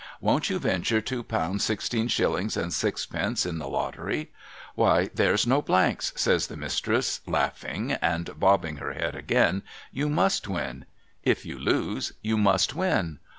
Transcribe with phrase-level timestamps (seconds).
[0.23, 4.31] '^Von't you venture two pound sixteen shillings and sixpence in the Lottery?
[4.73, 9.61] Why, there's no blanks!' says the Mistress, laughing and bobbing her head again,'
[10.01, 10.85] you must win.
[11.21, 13.19] If you lose, you must win